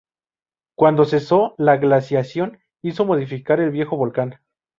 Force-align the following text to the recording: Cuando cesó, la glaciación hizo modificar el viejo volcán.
Cuando 0.75 1.05
cesó, 1.05 1.53
la 1.59 1.77
glaciación 1.77 2.57
hizo 2.81 3.05
modificar 3.05 3.59
el 3.59 3.69
viejo 3.69 3.97
volcán. 3.97 4.39